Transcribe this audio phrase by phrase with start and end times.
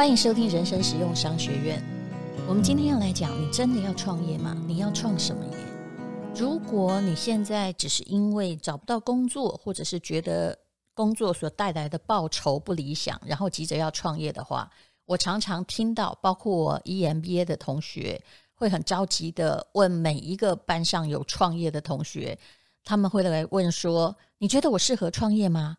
[0.00, 1.78] 欢迎收听人生实用商学院。
[2.48, 4.56] 我们今天要来讲，你真的要创业吗？
[4.66, 5.52] 你要创什么业？
[6.34, 10.58] 如果你现在只是因为找不到工作，或者是觉得
[10.94, 14.70] 工作所带来的报酬不理想，然后急着要创业的话，
[15.04, 18.18] 我常常听到，包括我 EMBA 的同学
[18.54, 22.38] 会很着急的问每一个班上有创业的同学，
[22.84, 25.76] 他们会来问说：“你觉得我适合创业吗？”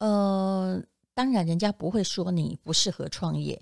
[0.00, 0.82] 呃，
[1.14, 3.60] 当然，人家不会说你不适合创业，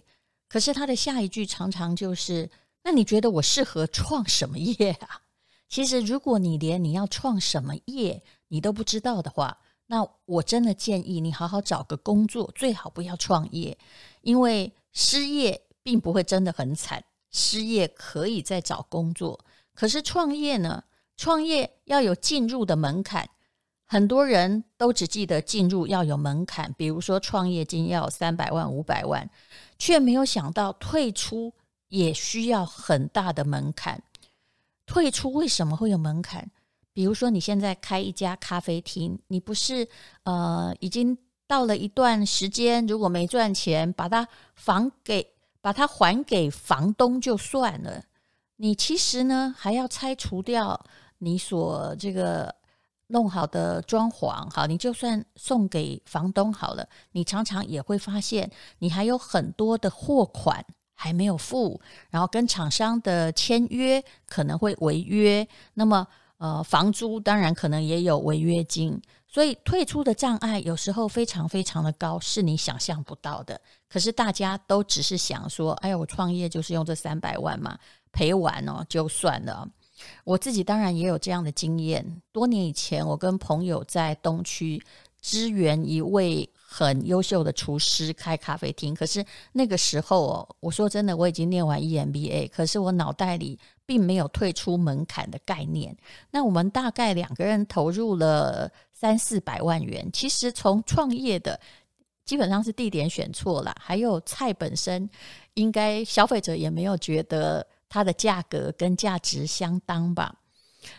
[0.48, 2.51] 可是他的下一句常常就是
[2.84, 5.21] ：“那你觉得我适合创什么业啊？”
[5.69, 13.77] 其实，如果你连你要创什么业你都不知道的话，那我真的建议你好好找个工作，最好不要创业，
[14.23, 19.38] 因为失业并不会真的很惨，失业可以再找工作。
[19.74, 20.85] 可是创业呢？
[21.16, 23.29] 创业要有进入的门槛，
[23.91, 29.29] 很多人都只记得进入要有门槛，比如说创业金要三百万、五百万，
[29.79, 31.54] 却没有想到退出
[31.88, 34.02] 也需要很大的门槛。
[34.85, 36.51] 退出为什么会有门槛？
[36.93, 39.88] 比如说，你现在开一家咖啡厅，你不是
[40.24, 48.05] 呃已经到了一段时间，如果没赚钱，把它房给把它还给房东就算了。
[48.57, 50.79] 你其实呢还要拆除掉
[51.18, 52.55] 你所这个
[53.09, 60.65] 弄好的装潢，好，你就算送给房东好了，你常常也会发现你还有很多的货款。
[61.00, 66.04] 还没有付，然后跟厂商的签约可能会违约，那么
[66.38, 73.60] 呃，房租当然可能也有违约金，所以退出的障碍有时候非常非常的高，是你想象不到的。
[73.88, 77.78] 可是大家都只是想说，哎，我创业就是用这三百万嘛，
[78.10, 79.69] 赔完哦就算了。
[80.25, 84.82] 我自己当然也有这样的经验，多年以前我跟朋友在东区
[85.21, 86.49] 支援一位。
[86.71, 95.97] 很优秀的厨师开咖啡厅，可是那个时候哦，我说真的，我已经念完 EMBA，可是我脑袋里并没有退出门槛的概念。
[96.31, 101.59] 那我们大概两个人投入了三四百万元，其实从创业的
[102.27, 105.09] 基本上是地点选错了，还有菜本身，
[105.55, 110.34] 应该消费者也没有觉得它的价格跟价值相当吧。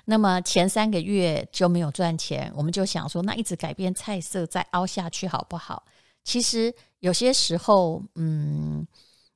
[0.05, 5.83] 那么前三个月就没有赚钱，我们就想说，那一直改变菜色再凹下去好不好？
[6.23, 8.85] 其实有些时候，嗯，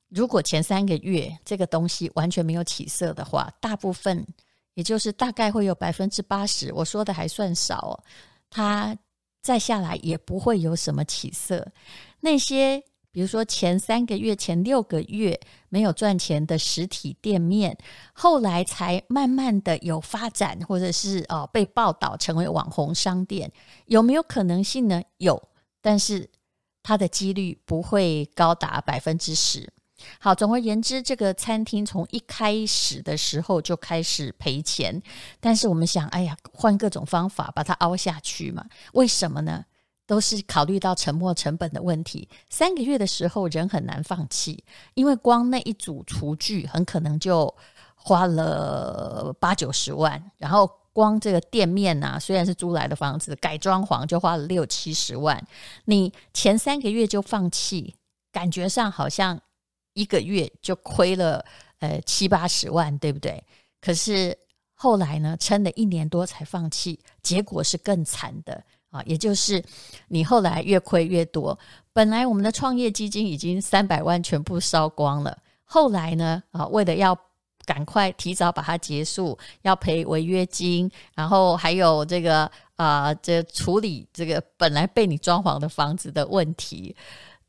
[0.08, 4.24] 如果前三个月这个东西完全没有起色的话，大部分
[4.74, 8.04] 也就是大概会有百分之八十，我说的还算少哦，
[8.50, 8.96] 它
[9.42, 11.66] 再下来也不会有什么起色，
[12.20, 12.82] 那些。
[13.14, 17.78] 比如说前三个月、前六个月没有赚钱的实体店面，
[18.12, 23.52] 后来才慢慢的有发展，或者是哦被报道成为网红商店，
[23.86, 25.00] 有没有可能性呢？
[25.18, 25.40] 有，
[25.80, 26.28] 但是
[26.82, 29.72] 它的几率不会高达百分之十。
[30.18, 35.00] 好，总而言之，这个餐厅从一开始的时候就开始赔钱，
[35.38, 38.66] 但是我们想，哎呀，换各种方法把它凹下去嘛？
[38.94, 39.64] 为什么呢？
[40.06, 42.28] 都是考虑到沉没成本的问题。
[42.50, 44.62] 三个月的时候，人很难放弃，
[44.94, 47.54] 因为光那一组厨具很可能就
[47.94, 55.42] 花了八九十万，然后光这个店面呐、虽然是租来的房子，改装潢就花了六七十万。
[55.86, 57.94] 你前三个月就放弃，
[58.30, 59.40] 感觉上好像
[59.94, 61.44] 一个月就亏了
[61.78, 63.42] 呃七八十万，对不对？
[63.80, 64.36] 可是
[64.74, 68.64] 后来呢，撑了一年多才放弃，结果是更惨的。
[68.94, 69.60] 啊，也就是
[70.06, 71.58] 你后来越亏越多。
[71.92, 77.18] 本来我们的创业基金已经三百万全部烧光了，后来呢，啊，为了要
[77.64, 86.94] 赶快提早把它结束，要赔违约金，然后还有这个啊，这处理这个本来被你装潢的房子的问题。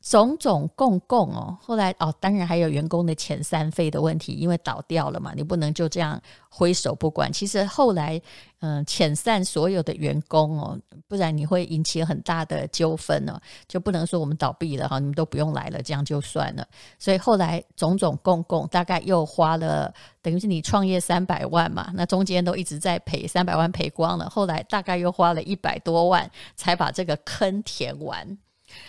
[0.08, 7.32] 种种共共哦，后来哦，当然还有员工的遣散费的问题，因为倒掉了嘛，你不能就这样挥手不管。
[7.32, 8.22] 其实后来，
[8.60, 10.78] 嗯、遣散所有的员工哦，
[11.08, 13.36] 不然你会引起很大的纠纷哦，
[13.66, 16.64] 就不能说我们倒闭了哈，你们都不用来了，这样就算了。
[17.00, 19.92] 所以后来种种共共，大概又花了，
[20.22, 28.38] 等于是你创业三百万嘛，那中间都一直在赔，三百万赔光了，后来大概又花了一百多万才把这个坑填完。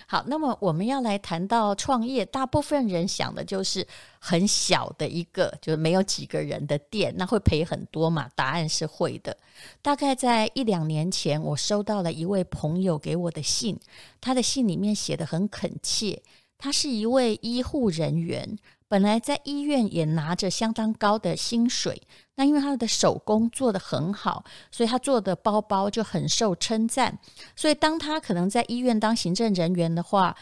[0.07, 3.87] 好，那么我们要来谈到创业，大部分人想的就是
[4.19, 8.29] 很小的一个，就是没有几个人的店，那会赔很多嘛？
[8.35, 9.37] 答案是会的。
[9.81, 13.79] 大概在一两年前，我收到了一位朋友给我的信，
[14.19, 16.21] 他的信里面写的很恳切，
[16.57, 18.57] 他是一位医护人员。
[18.89, 22.01] 本来在医院也拿着相当高的薪水，
[22.35, 27.17] 那因为他的手工做得很好，所以他做的包包就很受称赞。
[27.55, 30.35] 所以当他可能在医院当行政人员的话，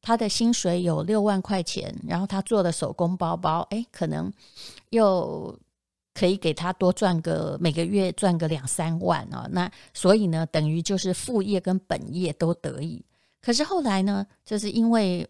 [0.00, 4.32] 他的薪水有六万块钱，然后他做的手工包包，哎，可能
[4.90, 5.58] 又
[6.14, 9.48] 可以给他多赚个每个月赚个两三万啊。
[9.50, 13.04] 那所以呢，等于就是副业跟本业都得以。
[13.40, 15.28] 可是后来呢，就是因为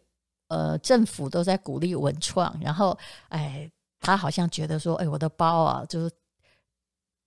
[0.48, 2.98] 呃政府都在鼓励文创，然后
[3.28, 6.10] 哎，他好像觉得说，哎，我的包啊，就是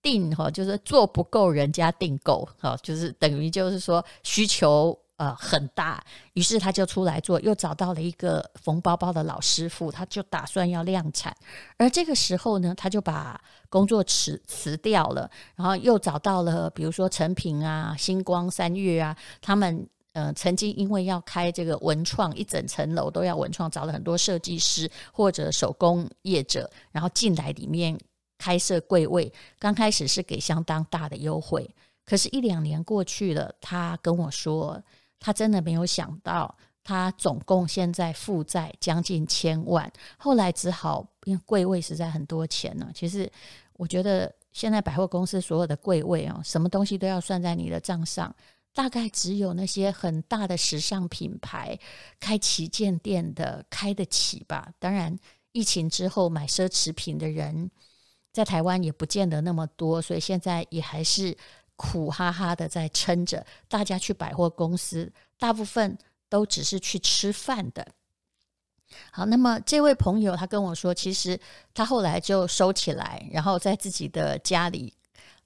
[0.02, 4.96] 订哈，就是做不够，人家订购哈，就是等于就是说需求。
[5.18, 6.02] 呃，很大，
[6.32, 11.32] 于是他就出来做，又找到了一个缝包包的老师傅，他就打算要量产。
[11.76, 27.98] 而这个时候呢，他就把工作辞辞掉了，然后又找到了，比如说诚品啊、星光三月啊，他们呃曾经因为要开这个文创，一整层楼都要文创，找了很多设计师或者手工业者，然后进来里面
[28.38, 31.68] 开设柜位，刚开始是给相当大的优惠，
[32.04, 34.82] 可是，一两年过去了，他跟我说。
[35.24, 39.88] 他真的没有想到，他总共现在负债将近千万，
[40.18, 42.90] 后来只好因为柜位实在很多钱呢。
[42.92, 43.30] 其实
[43.74, 48.34] 我觉得现在百货公司所有的柜位啊，什么东西都要算在你的账上，
[48.74, 51.78] 大概只有那些很大的时尚品牌
[52.18, 54.72] 开旗舰店的开得起吧。
[54.78, 55.18] 当然，
[55.52, 57.70] 疫情之后买奢侈品的人
[58.32, 61.36] 在台湾也不见得那么多，所以现在也还是。
[61.74, 65.98] 苦哈哈的在撑着，大家去百货公司，大部分
[66.28, 67.84] 都只是去吃饭的。
[69.10, 71.40] 好，那么这位朋友他跟我说，其实
[71.74, 74.94] 他后来就收起来，然后在自己的家里、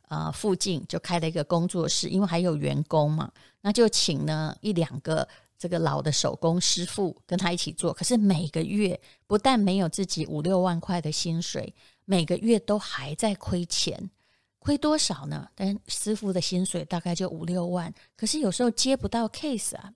[0.08, 3.30] 呃、附近就开了一个工作室，因为还有员工嘛，
[3.60, 5.26] 那就请呢一两个
[5.58, 7.92] 这个老的手工师傅跟他一起做。
[7.92, 11.74] 可是每个月不但没有自己五六万块的薪水，
[12.04, 14.10] 每个月都还在亏钱。
[14.58, 15.48] 亏多少呢？
[15.54, 19.92] 但师傅的薪水大概就五六万，可是有时候接不到 case 啊。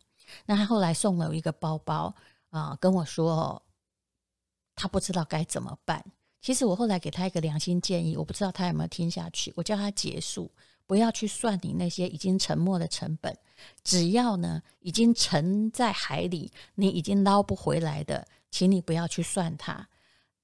[0.47, 2.15] 那他后来送了一个包包
[2.51, 3.61] 啊，跟我说
[4.77, 6.05] 他不知道该怎么办。
[6.41, 9.53] 其实我后来给他一个良心建议，我不知道他有没有听下去。
[9.57, 10.51] 我叫他结束，
[10.87, 13.37] 不要去算你那些已经沉没的成本，
[13.85, 19.89] 只要呢已经沉在海里，你已经捞不回来的，请你不要去算它。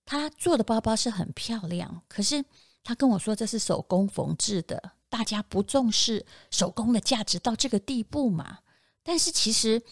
[0.04, 2.44] 他做的包包是很漂亮，可是。
[2.88, 8.58] 他跟我说这是手工缝制的，大家不重视手工的价值到这个地步嘛？
[9.02, 9.82] 但是其实，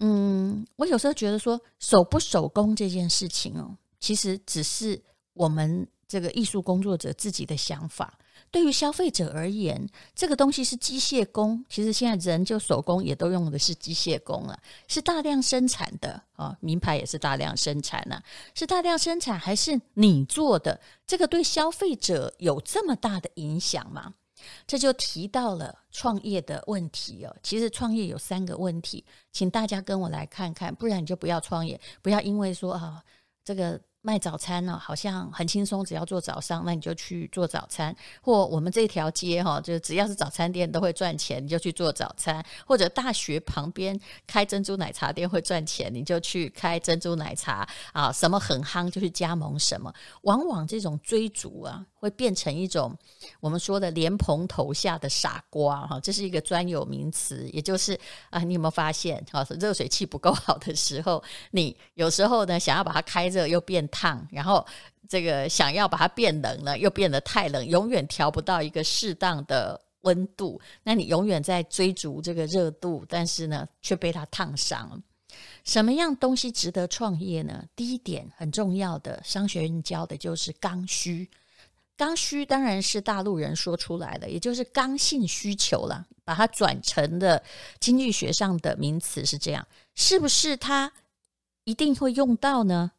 [0.00, 5.02] 嗯，我有时候觉得说手不手工这件事情哦，其实只是
[5.34, 8.18] 我们这个艺术工作者自己的想法。
[8.50, 11.64] 对于消费者而言，这个东西是机械工。
[11.70, 14.58] 其实现在人就手工也都用的是机械工了，
[14.88, 18.20] 是大量生产的啊，名牌也是大量生产呢，
[18.54, 20.78] 是大量生产还是你做的？
[21.06, 24.12] 这个对消费者有这么大的影响吗？
[24.66, 27.34] 这就提到了创业的问题哦。
[27.42, 33.02] 其实创业有三个问题，请大家跟我来看看，不然你就不要创业，不要因为说啊
[33.42, 33.80] 这个。
[34.04, 37.94] 卖早餐呢，好像很轻松，只要做早上，那你就去做早餐。
[38.20, 42.44] 或我们这条街哈，就只要是早餐店都会赚钱，你就去做早餐。
[42.66, 48.10] 或者大学旁边开珍珠奶茶店会赚钱，你就去开珍珠奶茶啊。
[48.10, 49.94] 什么很夯就去加盟什么。
[50.22, 52.92] 往往这种追逐啊，会变成一种
[53.38, 56.00] 我们说的莲蓬头下的傻瓜哈。
[56.00, 57.96] 这是一个专有名词，也就是
[58.30, 59.46] 啊，你有没有发现啊？
[59.60, 63.82] 热水器不够好的时候，你有时候呢想要把它开热又变。
[63.92, 64.66] 烫，然后
[65.06, 70.58] 这个想要把它变冷了，又变得太冷，永远调不到一个适当的温度。
[70.82, 75.02] 那你永远在追逐这个热度，但是呢，却被它烫伤。
[75.62, 77.62] 什么样东西值得创业呢？
[77.76, 81.28] 第一点很重要的，商学院教的就是刚需。
[81.96, 86.06] 刚需当然是大陆人说出来的，也就是刚性需求了。
[86.24, 87.42] 把它转成的
[87.80, 90.92] 经济学上的名词是这样，是不是它
[91.64, 92.92] 一定会用到呢？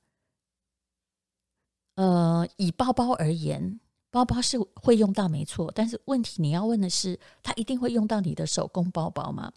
[1.95, 3.79] 呃，以包包而言，
[4.11, 9.53] 包包是会用到没错，但是问题你要问的是，他一定会用到你的手工包包吗？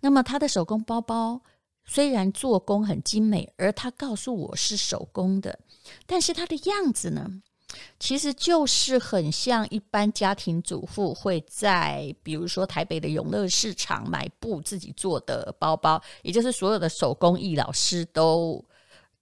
[0.00, 1.42] 那么他的手工包包
[1.84, 5.58] 虽然做工很精美，而他告诉我是手工的，
[6.06, 7.42] 但是它的样子呢，
[7.98, 18.64] 其实就是很像一般家庭主妇会在比如说台北的永乐市场买布自己做的包包，也就是所有的手工艺老师都。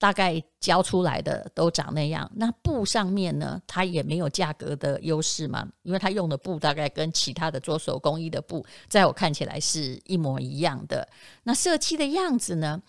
[0.00, 11.06] 大概教出来的都长那样，那布上面呢，它也没有价格的优势嘛，因为它用的布大概跟其他的做手工艺的布，在我看起来是一模一样的。
[11.42, 12.80] 那设计的样子呢，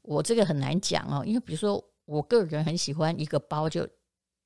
[0.00, 3.86] 我这个很难讲哦，因为比如说我个人很喜欢一个包就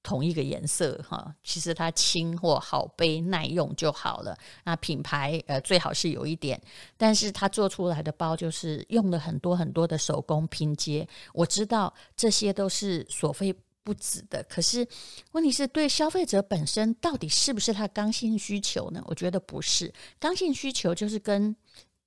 [0.06, 4.38] 同一个颜色哈，其实它轻或好背耐用就好了。
[4.62, 6.60] 那品牌呃最好是有一点，
[6.96, 11.04] 但是它做出来的包就是用了很多很多的手工拼接。
[11.34, 14.86] 我知道这些都是所费不止的，可是
[15.32, 19.02] 问题是对消费者本身到底是不是他刚性需求呢？
[19.06, 21.56] 我觉得不是，刚性需求就是跟。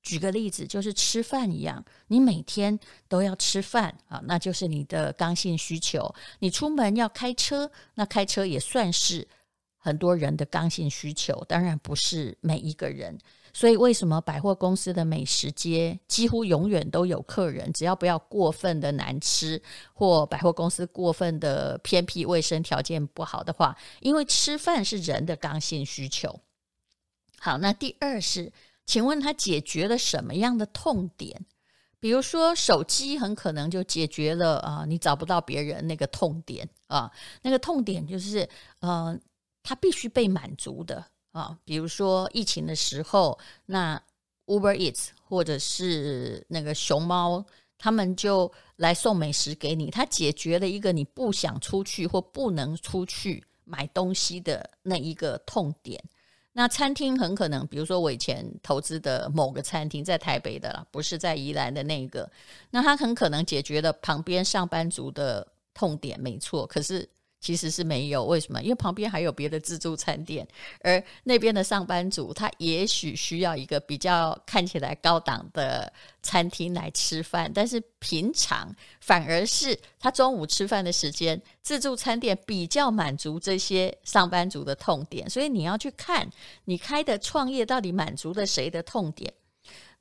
[0.01, 6.13] 举个例子，就是吃饭一样，你每天都要吃饭啊，那就是你的刚性需求。
[6.39, 9.27] 你出门要开车，那开车也算是
[9.77, 13.17] 很多人的刚性需求，当然不是每一个人。
[13.51, 17.71] 所以为什么百货公司的美食街几乎永远都有客人？
[17.73, 19.61] 只要不要过分的难吃，
[19.93, 26.39] 或百货公司过分的偏僻、卫生条件不好的话，因为吃饭是人的刚性需求。
[27.39, 28.53] 好，那第二是。
[28.89, 31.45] 请问他解决了什么样的痛点？
[31.99, 37.11] 比如说手机很可能就解决了啊，你找不到别人那个痛点啊，
[37.43, 39.15] 那个痛点就是呃，
[39.61, 41.55] 他必须被满足的啊。
[41.63, 44.01] 比如说疫情的时候，那
[44.47, 47.45] Uber Eats 或者是那个熊猫，
[47.77, 56.03] 他们就来送美食给你，他解决了一个你不想出去或不能出去买东西的那一个痛点。
[56.59, 62.29] 那餐厅很可能，比如说我以前投资的某个餐厅在台北的啦，不是在宜兰的那个，
[62.71, 67.07] 那他很可能解决了旁边上班族的痛点，没错，可是。
[67.39, 68.61] 其实是没有，为什么？
[68.61, 70.45] 因为旁边还有别的自助餐店，
[70.81, 75.91] 而那边的上班族他也许需要一个比较看起来高档的
[76.21, 86.29] 餐厅来吃饭，但是平常反而是他中午吃饭的时间，自助餐店比较满足这些上班族的痛点，所以你要去看
[86.65, 89.33] 你开的创业到底满足了谁的痛点。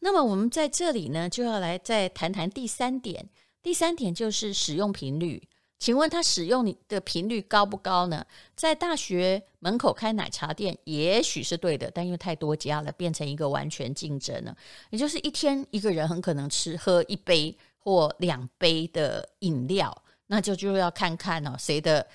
[0.00, 3.28] 那么我们在这里呢，就要来再谈谈第三点，
[3.62, 5.49] 第三点就是使用频率。
[5.78, 8.26] 请问他使用你的频率高不高呢？
[8.56, 14.56] 在大学门口开奶茶店，也许是对的，但因为太多家了，变成一个完全竞争了。
[14.90, 22.06] 也就是一天一个人很可能吃喝一杯或两杯的饮料，那就就要看看哦，谁的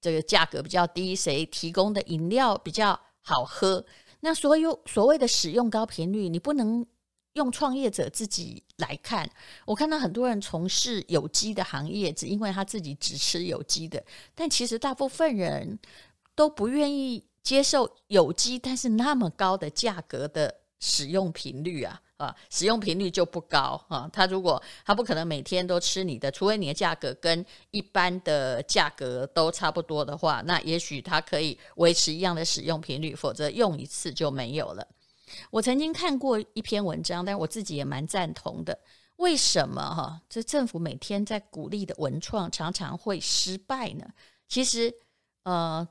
[0.00, 3.84] 这个价格比较低，谁提供的饮料比较好喝。
[4.20, 6.86] 那所有所谓的使用高频率，你不能。
[7.34, 9.28] 用创业者自己来看，
[9.64, 14.02] 我看到很多人从事有机的行业，只因为他自己只吃有机的，
[14.34, 15.78] 但其实大部分人
[16.34, 24.10] 都不愿意接受有机，但是那么高的价格的使用频率啊啊，使用频率就不高啊。
[24.12, 34.86] 他如果他不可能每天都吃你的，除非你的价格跟一般的价格都差不多的话，那也许他可以维持一样的使用频率，否则用一次就没有了。
[35.50, 38.78] 我曾经看过一篇文章，但我自己也蛮赞同的。
[39.16, 40.20] 为什么哈？
[40.28, 44.06] 这政府每天在鼓励的文创常常会失败呢？
[44.48, 44.92] 其实，
[45.42, 45.86] 呃，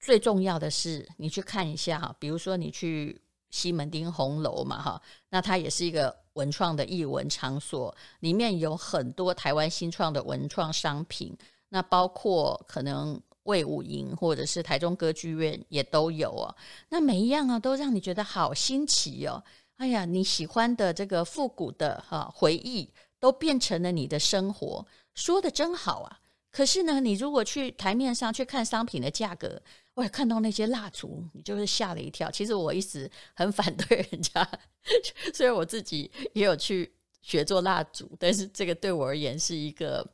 [0.00, 11.36] 最重要的是你去看一下哈，比如说你去西门町红楼嘛哈，那它也是一个文创的艺文场所，里面有很多台湾新创的文创商品，
[11.68, 13.20] 那包括可能。
[13.44, 16.54] 魏武营或者是台中歌剧院也都有哦，
[16.90, 19.42] 那每一样啊都让你觉得好新奇哦。
[19.76, 26.20] 哎呀，你喜欢的这个复古的哈回忆都变成了你的生活，说得真好啊。
[26.50, 29.60] 可是呢，你如果去台面上去看商品的价格，
[29.94, 32.30] 我看到那些蜡烛，你就是吓了一跳。
[32.30, 34.48] 其实我一直很反对人家，
[35.34, 40.08] 虽然我自己也有去学做蜡烛，但是这个对我而言是一个。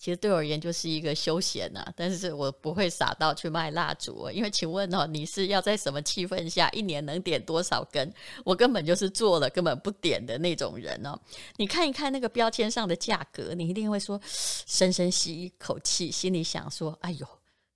[0.00, 8.10] 其实对我而言就是一个休闲呐、啊，但是我不会傻到去卖蜡烛，因为请问哦，你是要在什么气氛下一年能点多少根？
[8.42, 11.20] 我根本就是做了根本不点的那种人哦。
[11.58, 17.28] 你看一看那个标签上的价格，你一定会说，深深吸一口气，心里想说：哎呦，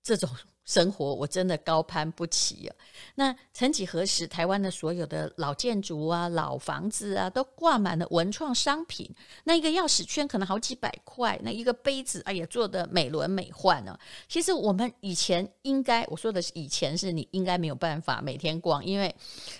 [0.02, 0.31] 这种。
[0.64, 2.76] 生活我真的高攀不起啊！
[3.16, 9.09] 那曾几何时，台湾的所有的老建筑啊、老房子啊，都挂满了文创商品。
[9.44, 13.99] 那一个钥匙圈可能好几百块，那一个杯子，哎呀，做的美轮美奂呢。
[14.28, 19.14] 其实我们以前应该，我说的是以前，是你应该没有办法每天逛，因为，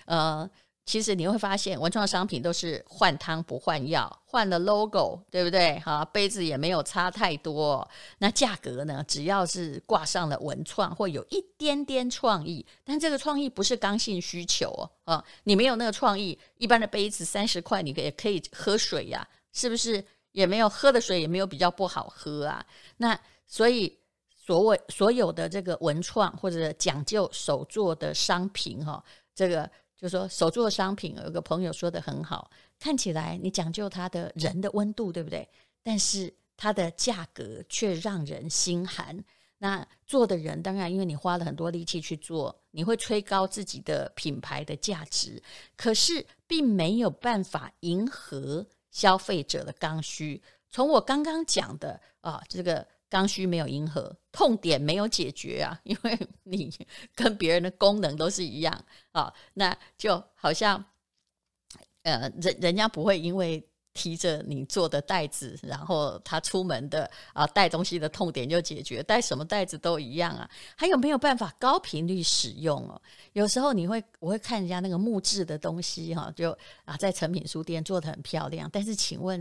[0.07, 0.49] 呃。
[0.87, 5.79] 其实你会发现，文创商品都是换汤不换药，换了 logo，对不对？
[5.81, 7.89] 哈，杯子也没有差太多。
[8.19, 9.03] 那价格呢？
[9.09, 14.91] 只要是挂上了文创，会有一点点创意，但这个创意不是刚性需求哦。
[15.05, 20.05] 啊，你没有那个创意，一般的杯子三十块，你也可以喝水呀，是不是？
[20.33, 22.63] 也没有喝的水也没有比较不好喝啊。
[22.99, 23.97] 那所以，
[24.29, 29.03] 所谓所有的这个文创或者讲究手作的商品，哈，
[29.35, 29.71] 这个。
[29.97, 35.49] 就说手作商品，有个朋友说的很好，看起来你讲究它的人的温度，对不对？
[35.83, 39.25] 但是它的价格却让人心寒。
[39.57, 45.43] 那做的人当然，因为你花了很多力气去做，你会吹高自己的品牌的价值，
[45.77, 50.43] 可是并没有办法迎合消费者的刚需。
[50.71, 56.73] 从我刚刚讲的啊，这个刚需没有迎合，痛点没有解决啊，因为 你
[57.15, 60.85] 跟别人的功能都是一样啊，那就好像
[62.03, 63.67] 呃，人人家不会因为。
[63.97, 70.51] 提着你做的袋子，然后他出门的啊带东西的痛点就解决，带什么袋子都一样啊。
[70.77, 73.01] 还有没有办法高频率使用哦？
[73.35, 76.51] 有时候你会我会看人家那个木质的东西哈，就
[76.85, 78.69] 啊在诚品书店做得很漂亮。
[78.73, 79.41] 但是请问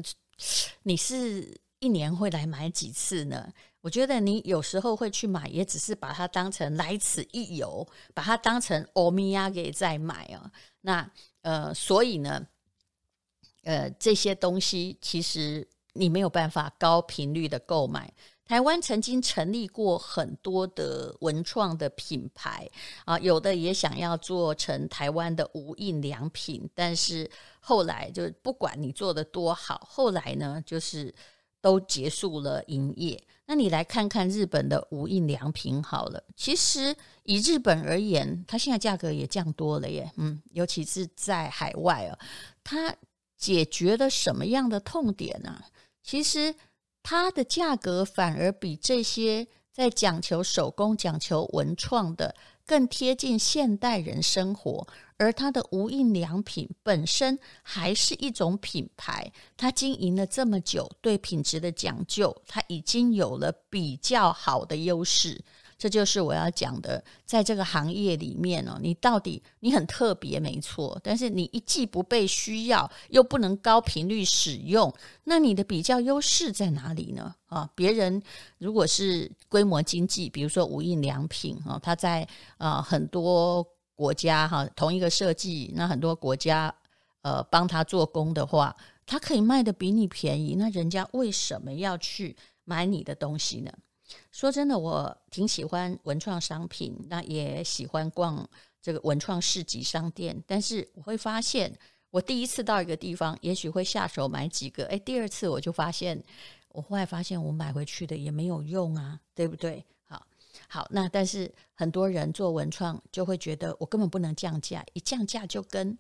[0.84, 3.52] 你是一年会来买几次呢？
[3.82, 10.50] 我觉得你有时候会去买，也只是把它当成来此一游，把它当成欧米亚给在买哦。
[10.80, 11.12] 那
[11.42, 12.48] 呃，所以呢？
[13.64, 18.14] 呃，这些东西其实你没有办法高频率的购买。
[18.46, 22.70] 台湾曾经成立过很多的文创的品牌
[23.06, 27.30] 啊，有的也想要做成台湾的无印良品，但是
[27.62, 31.14] 后来就不管你做的多好，后来呢就是
[31.64, 33.20] 都结束了营业。
[33.48, 42.20] 那你来看看日本的无印良品好了，其实以日本而言，它现在价格也降多了耶，嗯，尤其是在海外啊，
[42.64, 42.96] 它。
[43.36, 45.62] 解决了什么样的痛点呢？
[46.02, 46.56] 其实
[47.02, 52.34] 它的价格反而比这些在讲求手工、讲求文创的
[52.66, 54.88] 更贴近现代人生活，
[55.24, 65.42] 而它的无印良品本身还是一种品牌，它经营了这么久，对品质的讲究，它已经有了比较好的优势。
[65.76, 74.94] 这就是我要讲的，在这个行业里面哦，你到底你很特别没错，但是你一既不被需要，又不能高频率使用，
[75.26, 77.36] 那你的比较优势在哪里呢？
[77.48, 78.22] 啊，别人
[78.60, 82.26] 如果是规模经济，比如说无印良品啊，它在
[82.58, 83.66] 啊很多
[84.04, 86.76] 国家哈同一个设计，那很多国家
[87.22, 93.72] 呃帮他做工的话，他可以卖的比你便宜，那人家为什么要去买你的东西呢？
[94.30, 98.46] 说真的，我挺喜欢文创商品，那也喜欢逛
[98.82, 100.36] 这个文创市集商店。
[100.46, 101.74] 但是我会发现，
[102.12, 106.22] 我第一次到一个地方，也许会下手买几个，哎，第二次我就发现，
[106.74, 109.86] 我后来发现我买回去的也没有用啊，对不对？
[110.74, 115.96] 好，那但是很多人做文创就会觉得我根本不能降价，一降价就跟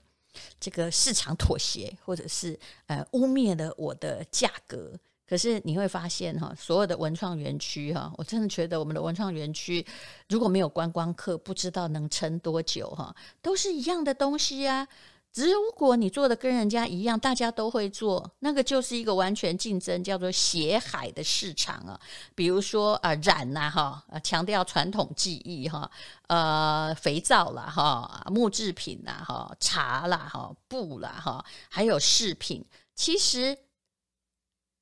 [0.59, 4.99] 这个市场妥协，或者是呃污蔑了我的价格。
[5.27, 9.85] 可是你会发现哈，所有的文创园区哈，我真的觉得我们的文创园区
[10.27, 13.15] 如果没有观光客，不知道能撑多久哈。
[13.43, 14.87] 都是一样的东西啊，
[15.33, 21.99] 只如果你做的跟人家一样，大家都会做，那个就是一个完全竞争，叫做血海的市场啊。
[22.35, 25.89] 比如说啊，染呐哈，强调传统技艺哈，
[26.27, 32.63] 呃，肥皂啦哈，木制品呐哈，茶啦哈，布啦哈，还有饰品，
[32.95, 33.57] 其实。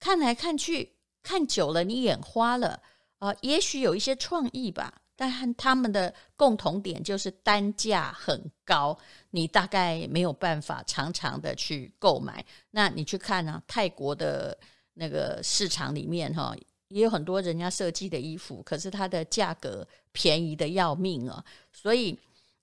[0.04, 2.82] 看来看去看久了，你眼花了
[3.20, 8.98] 啊、也许有一些创意吧，但他们的共同点就是单价很高，
[9.32, 12.46] 你大概没有办法常常的去购买。
[12.70, 13.62] 那你去看、啊？
[13.68, 14.58] 泰国的
[14.94, 16.56] 那个市场里面哈，
[16.90, 21.44] 也有很多人家设计的衣服，可是它的价格便宜的要命啊！
[21.72, 22.18] 所以，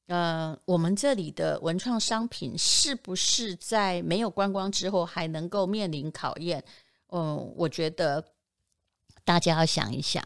[0.06, 6.62] 呃，我们这里的文创商品是不是在没有观光之后还能够面临考验？
[7.08, 8.22] 嗯，我觉得
[9.24, 10.22] 大家要想一想。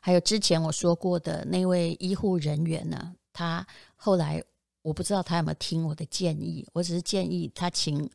[0.00, 4.42] 还有之前我说过的那位医护人员呢，他后来
[4.82, 8.10] 我不知道他有没有听我的建议，我只是建议他请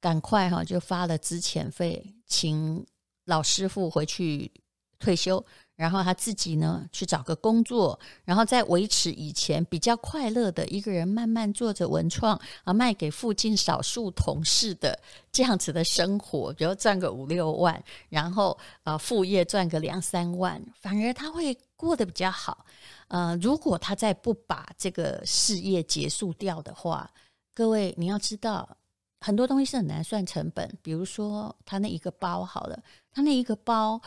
[0.00, 2.84] 赶快哈就发了资遣费，请
[3.24, 4.50] 老师傅回去
[4.98, 5.44] 退休。
[5.76, 14.96] 然后他自己呢去找个工作，然后再维持以前比较快乐的一个人慢慢做着文创啊，卖给附近少数同事的
[15.32, 22.64] 这样子的生活，比如赚个五六万，然后啊副业赚个两三万，反而他会过得比较好。
[23.08, 27.10] 呃，如果他再不把这个事业结束掉的话，
[27.52, 28.76] 各位你要知道，
[29.20, 30.78] 很多东西是很难算成本。
[30.82, 32.80] 比如说他那一个包好了，
[33.12, 34.00] 他那一个包。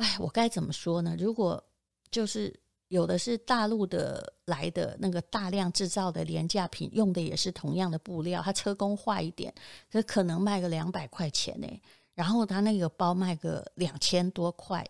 [0.00, 1.14] 哎，我该怎么说呢？
[1.18, 1.62] 如果
[2.10, 2.58] 就是
[2.88, 9.52] 有的是大陆的来的那个大量制造的廉价品，用的也是同样的布料，它车工坏一点，
[9.92, 11.68] 可可能卖个两百块钱呢。
[12.14, 14.84] 然后他那个包卖个两千多块，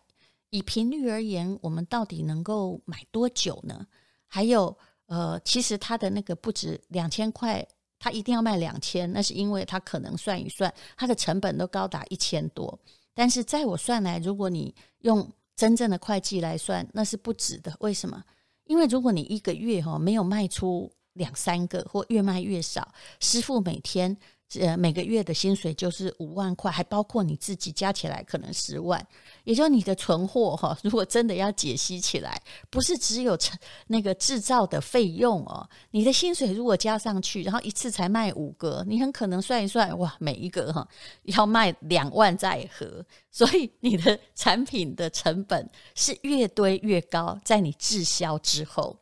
[0.51, 3.87] 以频率而言，我们到底能够买多久呢？
[4.27, 7.67] 还有，呃，其实他的那个不止两千块，
[7.99, 12.79] 他一定要卖两千，那是因为他可能算一算，他的成本都高达一千多。
[13.21, 17.77] 但是在我算来，如果你用真正的会计来算，那是不止的。
[17.81, 18.25] 为什么？
[18.65, 24.17] 因为如果你一个月哈没有卖出两三个，或越卖越少，师傅每天。
[24.59, 29.07] 呃，每个月的薪水就是五万块，还包括你自己加起来可能十万，
[29.45, 30.77] 也就你的存货哈。
[30.83, 40.87] 如果真的要解析起来，不是只有成那个制造的费用哦，你的薪水如果加上去，然后一次才卖五个，你很可能算一算，哇，每一个哈
[41.25, 49.00] 要卖两万再合，所以你的产品的成本是越堆越高，在你滞销之后。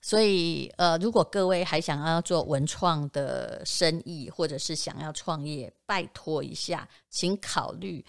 [0.00, 8.04] 所以，呃，如果各位还想要做文创的生意，或者是想要创业，拜托一下，请考虑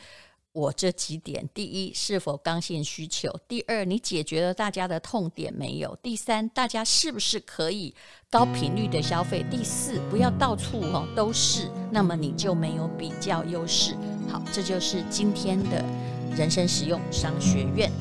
[0.51, 7.95] 我这几点：第一，是否刚性需求；第二，你解决了大家的痛点没有；第三，大家是不是可以
[8.29, 13.95] 高频率的消费；第四，不要到处哦都是，那么你就没有比较优势。
[14.29, 15.83] 好，这就是今天的
[16.35, 17.91] 人生实用商学院。